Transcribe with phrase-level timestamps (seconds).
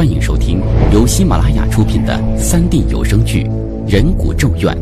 [0.00, 0.62] 欢迎收听
[0.94, 3.44] 由喜马拉雅出品的三 D 有声剧
[3.86, 4.74] 《人骨咒怨》，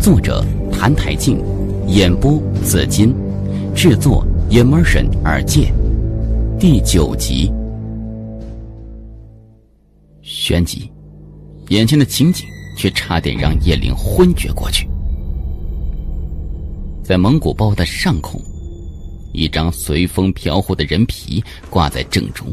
[0.00, 1.42] 作者谭台静，
[1.88, 3.12] 演播紫金，
[3.74, 5.74] 制作 Immersion 耳界，
[6.60, 7.52] 第九集。
[10.22, 10.88] 旋即，
[11.70, 12.46] 眼前的情景
[12.78, 14.88] 却差点让叶灵昏厥过去。
[17.02, 18.40] 在蒙古包的上空，
[19.32, 22.46] 一张随风飘忽的人皮挂在正中。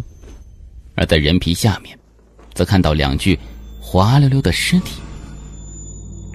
[0.98, 1.98] 而在人皮下面，
[2.56, 3.38] 则看到两具
[3.80, 5.00] 滑溜溜的尸体。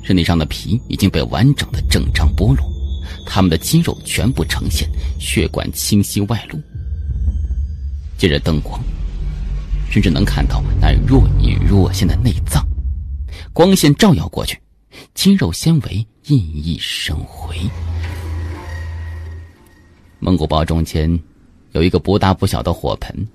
[0.05, 2.65] 身体上的皮已经被完整的整张剥落，
[3.27, 6.59] 他们的肌肉全部呈现，血管清晰外露。
[8.17, 8.81] 借着灯光，
[9.91, 12.65] 甚至能看到那若隐若现的内脏。
[13.53, 14.57] 光线照耀过去，
[15.13, 17.57] 肌肉纤维熠熠生辉。
[20.21, 21.19] 蒙古包中间
[21.73, 23.27] 有一个不大不小的火盆。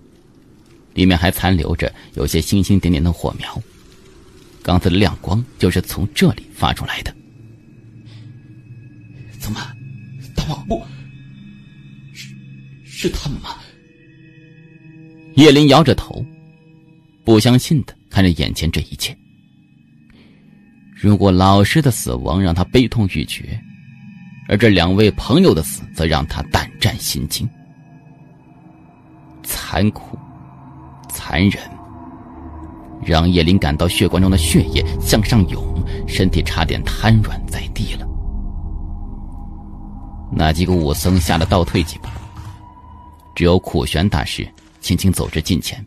[0.97, 3.61] 里面还残留着有些星星点点的火苗，
[4.63, 7.15] 刚才的亮光就是从这里发出来的。
[9.39, 9.61] 怎么，
[10.35, 10.83] 大王不？
[12.13, 12.33] 是
[12.83, 13.57] 是他们吗？
[15.35, 16.25] 叶林摇着头，
[17.23, 19.15] 不相信的看着眼前这一切。
[20.95, 23.61] 如果老师的死亡让他悲痛欲绝，
[24.47, 27.47] 而这两位朋友的死则让他胆战心惊，
[29.43, 30.17] 残酷。
[31.27, 31.61] 残忍，
[33.03, 35.61] 让叶林感到血管中的血液向上涌，
[36.07, 38.07] 身体差点瘫软在地了。
[40.31, 42.07] 那几个武僧吓得倒退几步，
[43.35, 44.47] 只有苦玄大师
[44.79, 45.85] 轻轻走至近前。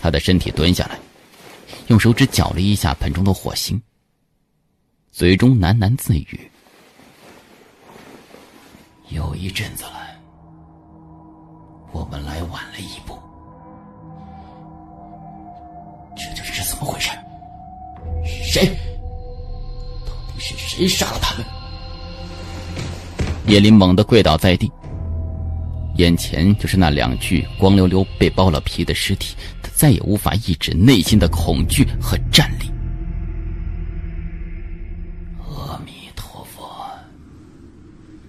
[0.00, 0.98] 他的身体蹲下来，
[1.88, 3.78] 用手指搅了一下盆中的火星，
[5.10, 6.50] 嘴中喃喃自语
[9.12, 10.16] ：“有一阵子了，
[11.92, 13.18] 我们来晚了一步。”
[16.82, 17.10] 么回事？
[18.44, 18.66] 谁？
[20.04, 21.46] 到底是谁杀了他们？
[23.46, 24.70] 叶林猛地跪倒在地，
[25.96, 32.70] 眼前就是那两具光溜溜被剥了皮的尸体，他再也无法抑制内心的恐惧和战栗。
[35.40, 36.68] 阿弥陀佛！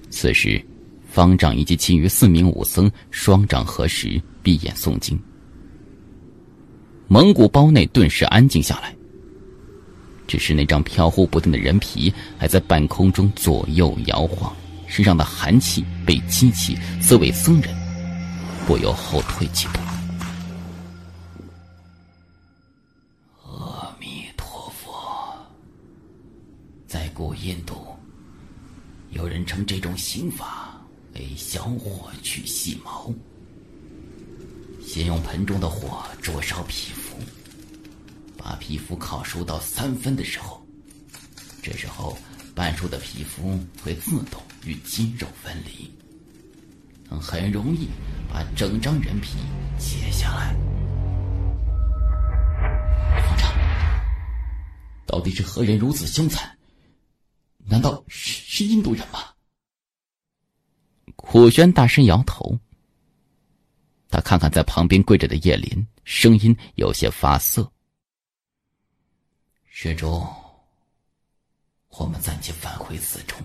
[0.09, 0.63] 此时，
[1.07, 5.19] 方丈以及其余四名武僧双掌合十，闭眼诵经。
[7.13, 8.91] 蒙古包内顿时安静下来。
[10.25, 14.51] 只是那张飘忽不定的人皮还在半空中左右摇晃，
[14.87, 17.69] 身上的寒气被激起，四位僧人
[18.65, 19.79] 不由后退几步。
[23.43, 25.37] 阿弥陀佛。
[26.87, 27.75] 在古印度，
[29.11, 30.81] 有人称这种刑法
[31.13, 33.13] 为“小火去细毛”。
[34.83, 37.02] 先用盆中的火灼烧皮肤，
[38.65, 40.65] 皮肤烤熟到三分的时候，
[41.61, 42.17] 这时候
[42.55, 45.93] 半熟的皮肤会自动与肌肉分离，
[47.09, 47.89] 能很容易
[48.31, 49.35] 把整张人皮
[49.77, 50.55] 切下来。
[53.19, 53.53] 方丈，
[55.05, 56.57] 到底是何人如此凶残？
[57.65, 59.19] 难道是是印度人吗？
[61.17, 62.57] 苦轩大师摇头。
[64.07, 67.69] 他看看在旁边跪着的叶林，声音有些发涩
[69.75, 70.23] ：“施主，
[71.97, 73.35] 我们暂且返回寺中，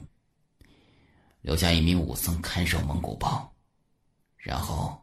[1.41, 3.51] 留下一名武僧看守蒙古包，
[4.37, 5.03] 然后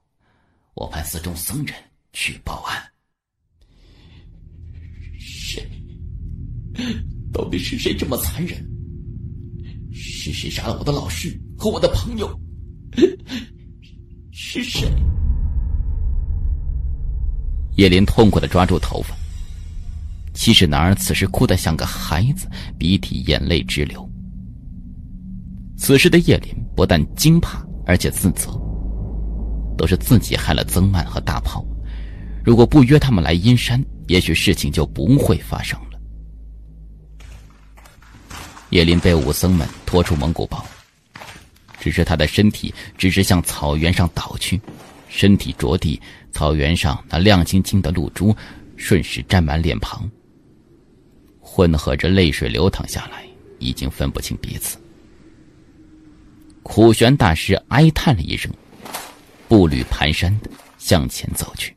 [0.75, 1.75] 我派寺中僧人
[2.13, 2.79] 去报案。
[5.19, 5.67] 谁？
[7.33, 8.63] 到底是谁这么残忍？
[9.91, 12.39] 是谁杀了我的老师和我的朋友？
[14.31, 14.87] 是谁？”
[17.77, 19.17] 叶林痛苦的抓住头发。
[20.35, 22.47] 七世男儿此时哭得像个孩子，
[22.77, 24.07] 鼻涕眼泪直流。
[25.77, 28.51] 此时的叶林不但惊怕，而且自责，
[29.77, 31.65] 都是自己害了曾曼和大炮。
[32.43, 35.99] 如果不约他们来阴山，也许事情就不会发生了。
[38.71, 40.63] 叶林被武僧们拖出蒙古包，
[41.79, 44.59] 只是他的身体只是向草原上倒去，
[45.07, 45.99] 身体着地。
[46.31, 48.35] 草原上那亮晶晶的露珠，
[48.75, 50.09] 瞬时沾满脸庞，
[51.55, 53.25] 混合着泪水流淌下来，
[53.59, 54.77] 已经分不清彼此。
[56.63, 58.51] 苦玄大师哀叹了一声，
[59.47, 61.73] 步履蹒跚的向前走去。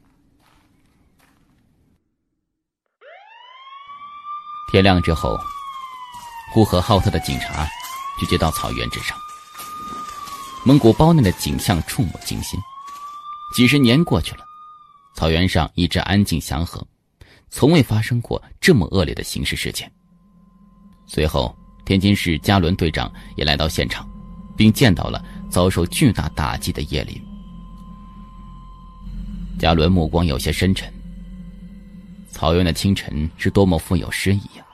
[4.72, 5.38] 天亮之后，
[6.52, 7.64] 呼和浩特的警察
[8.18, 9.16] 聚集到草原之上，
[10.64, 12.58] 蒙古包内的景象触目惊心。
[13.54, 14.44] 几十年过去了。
[15.14, 16.84] 草原上一直安静祥和，
[17.50, 19.90] 从未发生过这么恶劣的刑事事件。
[21.06, 24.08] 随后，天津市加伦队长也来到现场，
[24.56, 27.20] 并见到了遭受巨大打击的叶林。
[29.58, 30.92] 加伦目光有些深沉。
[32.30, 34.64] 草原的清晨是多么富有诗意呀！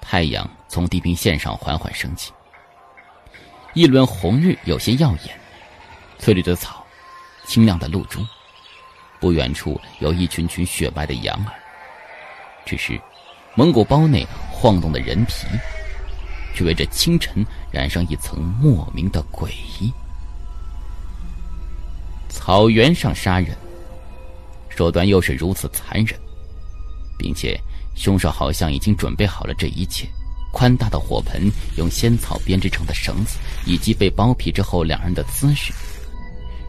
[0.00, 2.32] 太阳从地平线上缓缓升起，
[3.74, 5.40] 一轮红日有些耀眼，
[6.18, 6.84] 翠绿的草，
[7.46, 8.20] 清亮的露珠。
[9.18, 11.52] 不远处有一群群雪白的羊儿，
[12.70, 13.00] 只是
[13.56, 15.44] 蒙古包内晃动的人皮，
[16.54, 19.48] 却为这清晨染上一层莫名的诡
[19.80, 19.92] 异。
[22.28, 23.56] 草原上杀人，
[24.68, 26.16] 手段又是如此残忍，
[27.18, 27.60] 并且
[27.96, 30.08] 凶手好像已经准备好了这一切：
[30.52, 33.36] 宽大的火盆、用仙草编织成的绳子，
[33.66, 35.72] 以及被剥皮之后两人的姿势，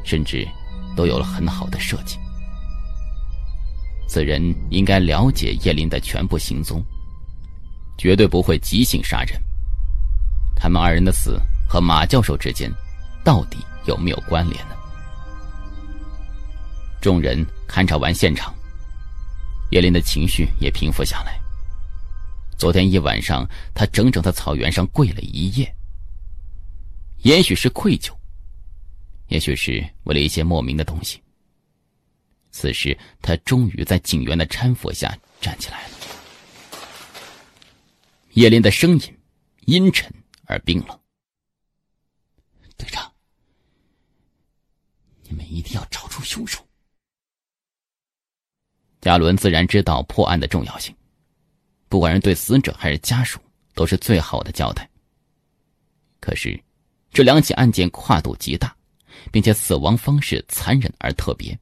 [0.04, 0.48] 甚至
[0.96, 2.18] 都有了很好的设计。
[4.12, 6.84] 此人应该了解叶林的全部行踪，
[7.98, 9.42] 绝对不会即兴杀人。
[10.54, 12.70] 他们二人的死和马教授之间
[13.24, 14.76] 到底有没有关联呢？
[17.00, 18.54] 众人勘察完现场，
[19.70, 21.40] 叶林的情绪也平复下来。
[22.58, 25.74] 昨天一晚上，他整整在草原上跪了一夜。
[27.20, 28.12] 也许是愧疚，
[29.30, 31.21] 也许是为了一些莫名的东西。
[32.52, 35.98] 此时，他终于在警员的搀扶下站起来了。
[38.34, 39.20] 叶林的声音
[39.66, 40.14] 阴沉
[40.46, 41.00] 而冰冷
[42.78, 43.12] ：“队长，
[45.24, 46.64] 你们一定要找出凶手。”
[49.02, 50.96] 加伦自然知道破案的重要性，
[51.90, 53.40] 不管是对死者还是家属，
[53.74, 54.88] 都是最好的交代。
[56.20, 56.62] 可是，
[57.12, 58.76] 这两起案件跨度极大，
[59.32, 61.58] 并且死亡方式残忍而特别。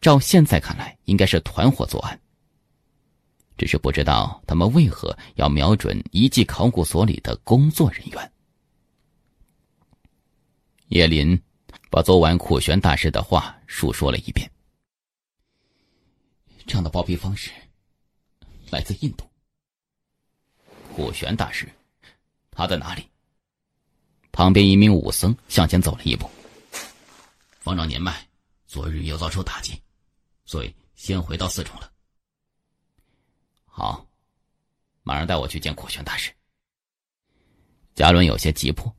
[0.00, 2.20] 照现在看来，应该是团伙作案。
[3.56, 8.32] 只是不知道他们为何要瞄准遗迹考古所里的工作人员。
[10.88, 11.38] 叶林
[11.90, 14.50] 把昨晚苦玄大师的话述说了一遍。
[16.66, 17.50] 这样的包庇方式
[18.70, 19.24] 来自印度。
[20.94, 21.68] 苦玄大师，
[22.50, 23.06] 他在哪里？
[24.32, 26.30] 旁边一名武僧向前走了一步。
[27.60, 28.29] 方丈年迈。
[28.70, 29.82] 昨日又遭受打击，
[30.44, 31.90] 所以先回到寺中了。
[33.64, 34.06] 好，
[35.02, 36.32] 马上带我去见苦玄大师。
[37.96, 38.94] 嘉伦有些急迫，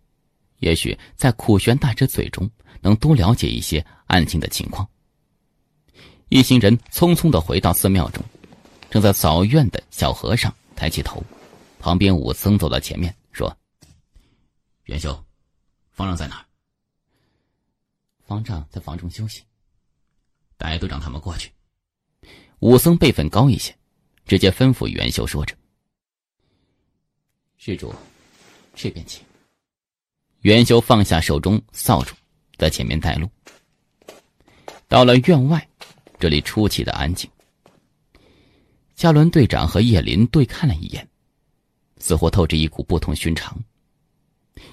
[0.57, 2.51] 也许在苦玄大师嘴中
[2.81, 4.85] 能多了解一些案情的情况。
[6.27, 8.21] 一行人匆匆的回到寺庙中，
[8.89, 11.23] 正在扫院的小和尚抬起头，
[11.79, 13.57] 旁边武僧走到前面说
[14.83, 15.13] ：“元修，
[15.93, 16.45] 方丈在哪儿？”
[18.27, 19.41] 方丈在房中休息。
[20.61, 21.51] 白队长他们过去。
[22.59, 23.75] 武僧辈分高一些，
[24.27, 25.55] 直接吩咐元修说着
[27.57, 27.91] ：“施主，
[28.75, 29.25] 这边请。”
[30.41, 32.13] 元修放下手中扫帚，
[32.57, 33.27] 在前面带路。
[34.87, 35.67] 到了院外，
[36.19, 37.27] 这里出奇的安静。
[38.93, 41.07] 加伦队长和叶林对看了一眼，
[41.97, 43.57] 似乎透着一股不同寻常。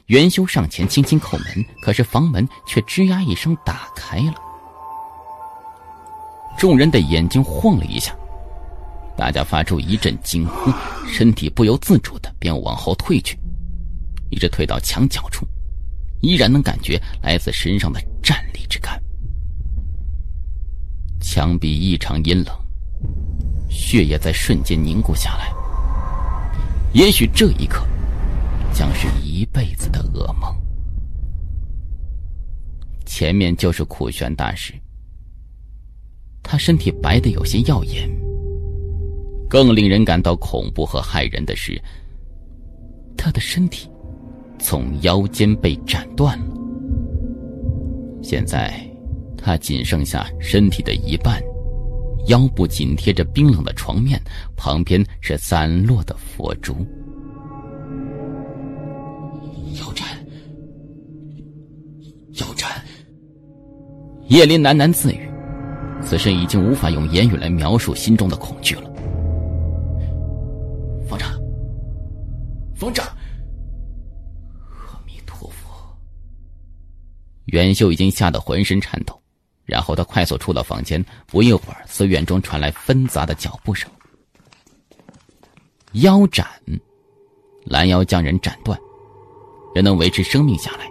[0.07, 4.48] 元修上前轻轻叩门，可是房门却吱呀一声打开了。
[6.59, 8.13] 众人的眼睛晃了一下，
[9.17, 10.73] 大家发出一阵惊呼，
[11.07, 13.39] 身体不由自主的便往后退去，
[14.29, 15.47] 一直退到墙角处，
[16.21, 19.01] 依然能感觉来自身上的战栗之感。
[21.21, 22.53] 墙壁异常阴冷，
[23.71, 25.53] 血液在瞬间凝固下来。
[26.93, 27.87] 也许这一刻，
[28.73, 30.53] 将是一辈子的噩梦。
[33.07, 34.75] 前面就是苦玄大师。
[36.51, 38.09] 他身体白的有些耀眼。
[39.51, 41.79] 更令人感到恐怖和骇人的是，
[43.19, 43.87] 他的身体
[44.59, 46.55] 从腰间被斩断了。
[48.23, 48.83] 现在，
[49.37, 51.39] 他仅剩下身体的一半，
[52.29, 54.19] 腰部紧贴着冰冷的床面，
[54.57, 56.75] 旁边是散落的佛珠。
[59.79, 60.07] 腰斩，
[62.41, 62.71] 腰斩。
[64.29, 65.28] 叶林喃喃自语。
[66.09, 68.91] 此时已经无法用言语来描述心中的恐惧了。
[71.07, 71.29] 方丈，
[72.75, 73.05] 方丈，
[74.87, 75.69] 阿弥陀佛！
[77.45, 79.21] 袁秀已经吓得浑身颤抖，
[79.67, 81.05] 然后他快速出了房间。
[81.27, 83.87] 不一会儿，寺院中传来纷杂的脚步声。
[85.93, 86.47] 腰斩，
[87.67, 88.81] 拦腰将人斩断。
[89.75, 90.89] 人能维持生命下来，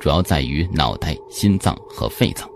[0.00, 2.48] 主要在于脑袋、心脏和肺脏，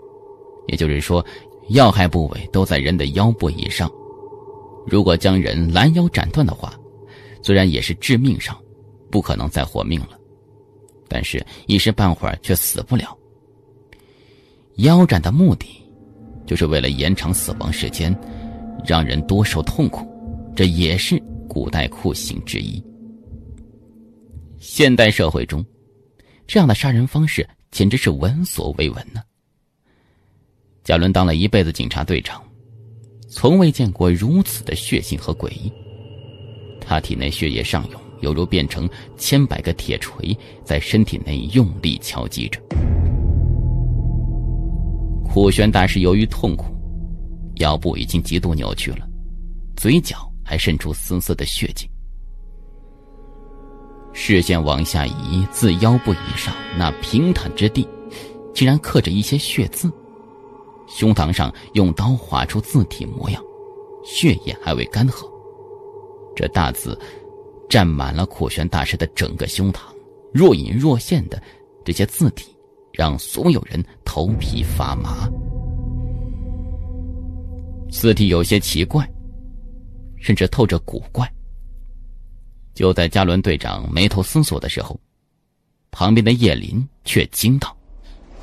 [0.65, 1.23] 也就是说。
[1.69, 3.89] 要害部位都在人的腰部以上。
[4.85, 6.73] 如果将人拦腰斩断的话，
[7.41, 8.57] 虽然也是致命伤，
[9.09, 10.19] 不可能再活命了，
[11.07, 13.17] 但是一时半会儿却死不了。
[14.77, 15.67] 腰斩的目的，
[16.45, 18.13] 就是为了延长死亡时间，
[18.85, 20.05] 让人多受痛苦，
[20.55, 22.83] 这也是古代酷刑之一。
[24.59, 25.63] 现代社会中，
[26.47, 29.21] 这样的杀人方式简直是闻所未闻呢。
[30.83, 32.41] 贾伦当了一辈子警察队长。
[33.29, 35.71] 从未见过如此的血腥和诡异。
[36.79, 38.87] 他体内血液上涌，犹如变成
[39.17, 42.61] 千百个铁锤在身体内用力敲击着。
[45.23, 46.65] 苦玄大师由于痛苦，
[47.55, 49.07] 腰部已经极度扭曲了，
[49.75, 51.89] 嘴角还渗出丝丝的血迹。
[54.13, 57.87] 视线往下移，自腰部以上那平坦之地，
[58.53, 59.91] 竟然刻着一些血字。
[60.95, 63.43] 胸膛上用刀划出字体模样，
[64.05, 65.27] 血液还未干涸。
[66.35, 66.97] 这大字
[67.67, 69.79] 占满了苦玄大师的整个胸膛，
[70.31, 71.41] 若隐若现的
[71.83, 72.55] 这些字体
[72.91, 75.27] 让所有人头皮发麻。
[77.89, 79.07] 字体有些奇怪，
[80.17, 81.27] 甚至透着古怪。
[82.75, 84.99] 就在加伦队长眉头思索的时候，
[85.91, 87.75] 旁边的叶林却惊道：“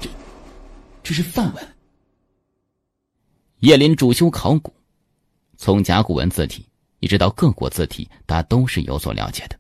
[0.00, 0.08] 这，
[1.02, 1.68] 这是梵文。”
[3.60, 4.72] 叶林主修考古，
[5.56, 6.66] 从甲骨文字体
[7.00, 9.58] 一直到各国字体，他都是有所了解的。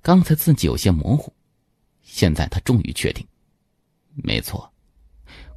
[0.00, 1.30] 刚才字迹有些模糊，
[2.02, 3.26] 现在他终于确定，
[4.14, 4.70] 没错，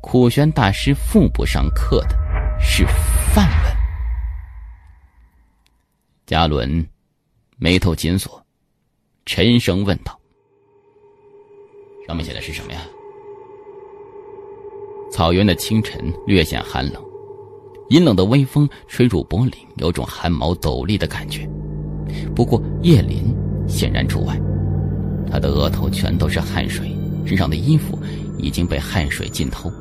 [0.02, 2.18] 苦玄大师腹部上刻的
[2.60, 2.86] 是
[3.34, 3.74] 梵文。
[6.26, 6.86] 嘉伦
[7.56, 8.46] 眉头紧锁，
[9.26, 10.20] 沉声问道
[12.06, 12.86] ：“上面写的是什么呀？”
[15.10, 17.02] 草原的清晨略显寒冷，
[17.90, 21.50] 阴冷的微风吹入脖领，有种汗毛陡立的感觉。
[22.36, 23.36] 不过叶林
[23.68, 24.40] 显然除外，
[25.32, 26.96] 他的额头全都是汗水，
[27.26, 27.98] 身上的衣服
[28.38, 29.72] 已经被汗水浸透，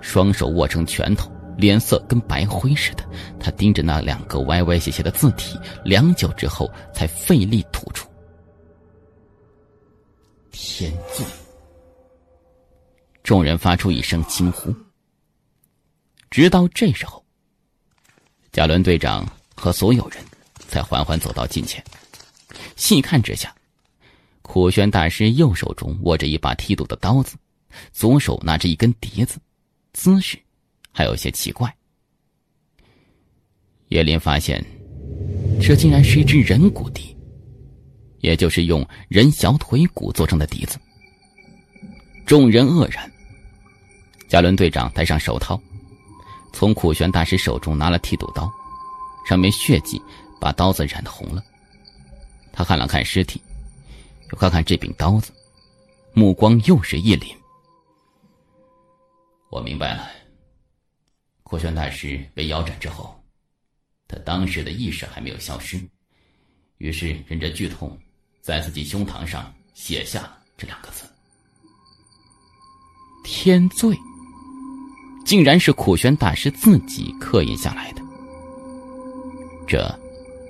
[0.00, 3.04] 双手握成拳头，脸色跟白灰似的。
[3.38, 8.08] 他盯着那两个歪歪斜斜的字体，良久之后才费力吐出
[10.50, 11.24] ：“天罪。”
[13.24, 14.72] 众人发出一声惊呼。
[16.30, 17.24] 直到这时候，
[18.52, 19.26] 贾伦队长
[19.56, 20.22] 和所有人
[20.68, 21.82] 才缓缓走到近前。
[22.76, 23.54] 细看之下，
[24.42, 27.34] 苦玄大师右手中握着一把剃度的刀子，
[27.92, 29.38] 左手拿着一根笛子，
[29.94, 30.38] 姿势
[30.92, 31.74] 还有些奇怪。
[33.88, 34.62] 叶林发现，
[35.62, 37.16] 这竟然是一只人骨笛，
[38.20, 40.78] 也就是用人小腿骨做成的笛子。
[42.26, 43.10] 众人愕然。
[44.34, 45.60] 亚伦队长戴上手套，
[46.52, 48.52] 从苦玄大师手中拿了剃度刀，
[49.24, 50.02] 上面血迹
[50.40, 51.40] 把刀子染红了。
[52.52, 53.40] 他看了看尸体，
[54.32, 55.30] 又看看这柄刀子，
[56.14, 57.32] 目光又是一凛。
[59.50, 60.10] 我明白了，
[61.44, 63.16] 苦玄大师被腰斩之后，
[64.08, 65.80] 他当时的意识还没有消失，
[66.78, 67.96] 于是忍着剧痛，
[68.40, 71.04] 在自己胸膛上写下了这两个字
[73.22, 73.96] ：“天罪。”
[75.24, 78.02] 竟然是苦玄大师自己刻印下来的，
[79.66, 79.98] 这，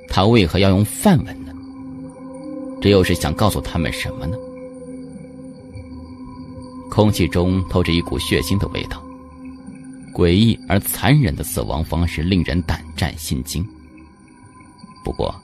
[0.09, 1.53] 他为何要用梵文呢？
[2.81, 4.37] 这又是想告诉他们什么呢？
[6.91, 9.03] 空气中透着一股血腥的味道，
[10.13, 13.65] 诡异而残忍的死亡方式令人胆战心惊。
[15.05, 15.35] 不过，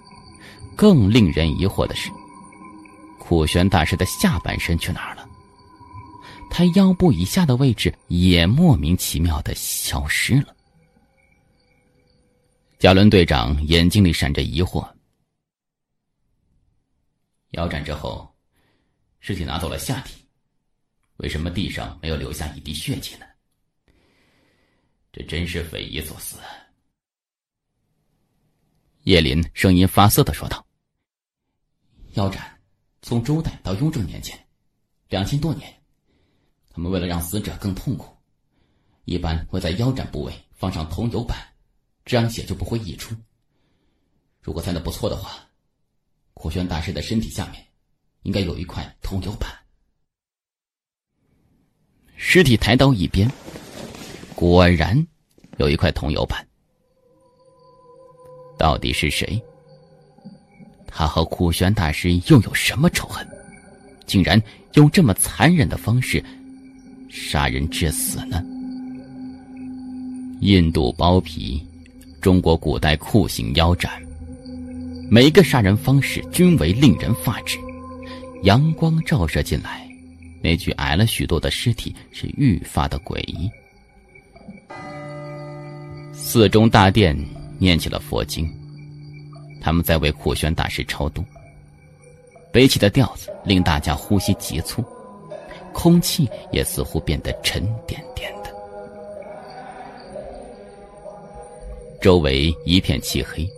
[0.77, 2.11] 更令人疑惑的是，
[3.19, 5.20] 苦玄大师的下半身去哪儿了？
[6.61, 10.55] 他腰部以下的位置也莫名其妙的消失了。
[12.79, 14.87] 贾伦队长眼睛里闪着疑惑。
[17.53, 18.31] 腰斩之后，
[19.21, 20.23] 尸体拿走了下体，
[21.17, 23.25] 为什么地上没有留下一滴血迹呢？
[25.13, 26.37] 这真是匪夷所思。
[29.05, 30.63] 叶林声音发涩的说道
[32.17, 32.61] ：“腰斩，
[33.01, 34.39] 从周代到雍正年间，
[35.09, 35.75] 两千多年。”
[36.81, 38.17] 我们为了让死者更痛苦，
[39.05, 41.37] 一般会在腰斩部位放上桐油板，
[42.07, 43.15] 这样血就不会溢出。
[44.41, 45.47] 如果猜的不错的话，
[46.33, 47.63] 苦玄大师的身体下面
[48.23, 49.53] 应该有一块桐油板。
[52.17, 53.31] 尸体抬到一边，
[54.35, 55.07] 果然
[55.59, 56.49] 有一块桐油板。
[58.57, 59.39] 到底是谁？
[60.87, 63.29] 他和苦玄大师又有什么仇恨？
[64.07, 64.43] 竟然
[64.77, 66.25] 用这么残忍的方式？
[67.11, 68.41] 杀人致死呢？
[70.41, 71.61] 印度包皮，
[72.21, 73.91] 中国古代酷刑腰斩，
[75.11, 77.59] 每个杀人方式均为令人发指。
[78.45, 79.87] 阳光照射进来，
[80.41, 83.51] 那具矮了许多的尸体是愈发的诡异。
[86.13, 87.19] 寺中大殿
[87.59, 88.49] 念起了佛经，
[89.61, 91.25] 他们在为苦玄大师超度。
[92.53, 94.85] 悲泣的调子令大家呼吸急促，
[95.73, 98.51] 空气也似乎变得沉甸甸的。
[102.01, 103.49] 周围一片漆黑，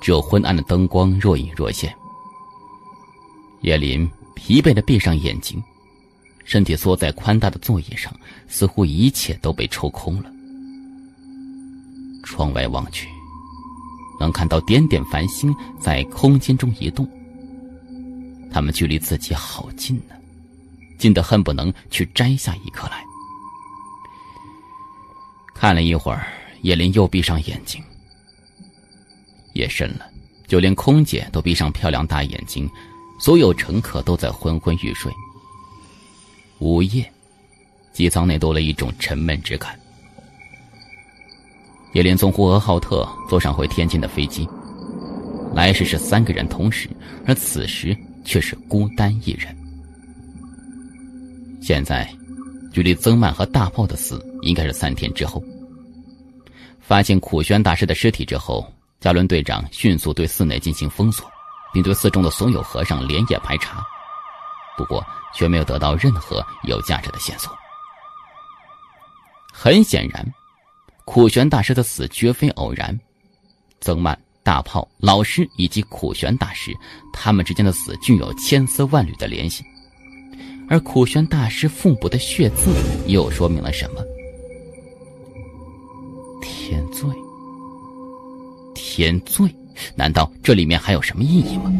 [0.00, 1.94] 只有昏暗的灯光若隐若现。
[3.62, 5.62] 叶林疲惫的闭上眼睛，
[6.44, 8.14] 身体缩在宽大的座椅上，
[8.46, 10.30] 似乎一切都被抽空了。
[12.22, 13.08] 窗外望去，
[14.20, 17.08] 能看到点点繁星在空间中移动。
[18.52, 20.14] 他们距离自己好近呢，
[21.04, 23.04] 近得恨不能去摘下一颗来。
[25.54, 26.26] 看了一会儿，
[26.62, 27.78] 叶林又闭上眼睛。
[29.52, 30.06] 夜深了，
[30.48, 32.66] 就连空姐都闭上漂亮大眼睛。
[33.20, 35.12] 所有乘客都在昏昏欲睡。
[36.58, 37.12] 午夜，
[37.92, 39.78] 机舱内多了一种沉闷之感。
[41.92, 44.48] 叶林从呼和浩特坐上回天津的飞机，
[45.54, 46.88] 来时是三个人同时，
[47.26, 47.94] 而此时
[48.24, 49.54] 却是孤单一人。
[51.66, 52.06] 现在，
[52.72, 55.42] 距离曾曼和大炮的死应该是三天之后。
[56.78, 61.26] 发现苦玄大师的尸体之后，加伦队长迅速对寺内进行封锁。
[61.72, 63.82] 并对寺中的所有和尚连夜排查，
[64.78, 65.04] 不过
[65.34, 67.52] 却没有得到任何有价值的线索。
[69.52, 70.24] 很显然，
[71.04, 72.96] 苦玄大师的死绝非偶然。
[73.80, 76.72] 曾曼、大炮、老师以及苦玄大师，
[77.12, 79.64] 他们之间的死具有千丝万缕的联系。
[80.68, 82.72] 而苦玄大师腹部的血渍
[83.06, 84.02] 又说明了什么？
[86.42, 87.08] 天罪，
[88.74, 89.48] 天罪。
[89.96, 91.72] 难道这里面还有什么意义吗？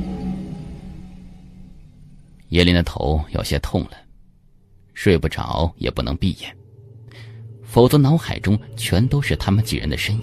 [2.48, 3.92] 叶林的头有些痛了，
[4.94, 6.56] 睡不着也不能闭眼，
[7.62, 10.22] 否则脑海中全都是他们几人的身影，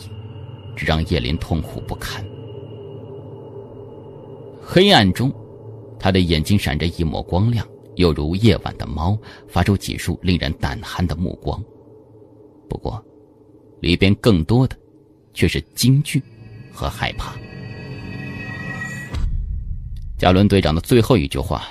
[0.76, 2.24] 这让叶林痛苦不堪。
[4.62, 5.34] 黑暗中，
[6.00, 11.64] 他的眼睛闪着一抹光亮，犹如夜晚的猫，发出几束令人胆寒的目光。
[12.70, 13.04] 不过，
[13.82, 14.78] 里边更多的
[15.34, 16.22] 却是惊惧
[16.72, 17.36] 和害怕。
[20.18, 21.66] 加伦队长的最后一句话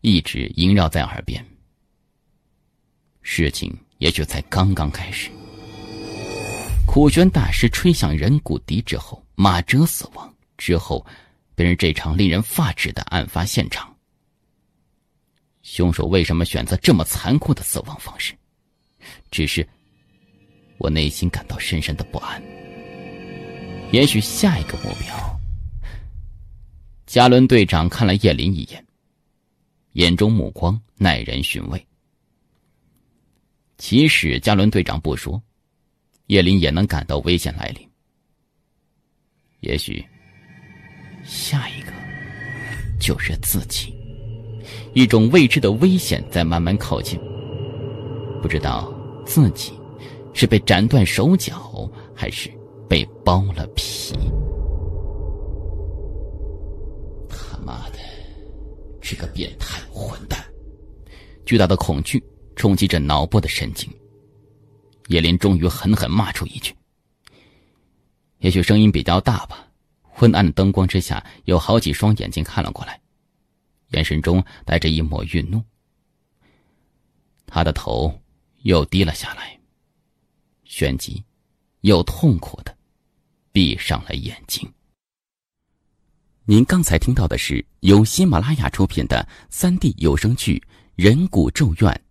[0.00, 1.44] 一直萦绕在耳边。
[3.22, 5.30] 事情也许才刚刚开始。
[6.86, 11.04] 苦玄大师吹响人骨笛之后，马哲死亡之后，
[11.54, 13.94] 便是这场令人发指的案发现场。
[15.70, 18.34] 凶手为什么选择这么残酷的死亡方式？
[19.30, 19.66] 只是
[20.78, 22.42] 我内心感到深深的不安。
[23.92, 25.40] 也许下一个目标。
[27.06, 28.82] 加伦队长看了叶林一眼，
[29.92, 31.86] 眼中目光耐人寻味。
[33.76, 35.40] 即使加伦队长不说，
[36.28, 37.88] 叶林也能感到危险来临。
[39.60, 40.04] 也许，
[41.24, 41.92] 下一个
[42.98, 43.97] 就是自己。
[44.94, 47.18] 一种未知的危险在慢慢靠近。
[48.40, 48.92] 不知道
[49.26, 49.72] 自己
[50.32, 52.50] 是被斩断手脚，还是
[52.88, 54.14] 被剥了皮。
[57.28, 57.98] 他妈的，
[59.00, 60.38] 这个变态混蛋！
[61.44, 62.22] 巨大的恐惧
[62.54, 63.90] 冲击着脑部的神经。
[65.08, 66.74] 叶林终于狠狠骂出一句
[68.40, 69.66] ：“也许声音比较大吧。”
[70.04, 73.00] 昏暗的灯光之下，有好几双眼睛看了过来，
[73.88, 75.62] 眼神中带着一抹愠怒。
[77.46, 78.20] 他的头
[78.62, 79.58] 又低了下来，
[80.64, 81.22] 旋即
[81.80, 82.76] 又痛苦的
[83.52, 84.70] 闭上了眼睛。
[86.44, 90.56] 您刚才听到的是由喜马拉雅出品的三 D 有声剧
[90.94, 92.02] 《人骨咒怨》。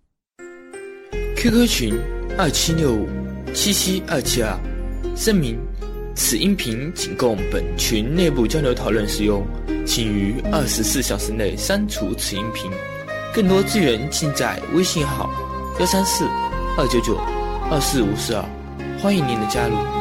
[1.36, 2.00] QQ 群
[2.38, 3.08] 二七六五
[3.54, 4.60] 七七二七二，
[5.16, 5.58] 声明：
[6.20, 9.46] 此音频仅供本群内部交流讨论使用，
[9.86, 12.72] 请于二十四小时内删除此音频。
[13.32, 15.30] 更多资源尽在微信号：
[15.80, 16.26] 幺三四
[16.76, 17.16] 二九九
[17.70, 18.44] 二四五四二，
[19.00, 19.97] 欢迎您的加入。